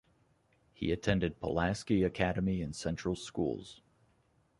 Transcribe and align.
He 0.73 0.91
attended 0.91 1.39
Pulaski 1.39 2.01
Academy 2.01 2.63
and 2.63 2.75
Central 2.75 3.15
Schools. 3.15 3.83